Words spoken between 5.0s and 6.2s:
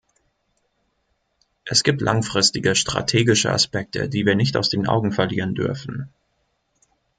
verlieren dürfen.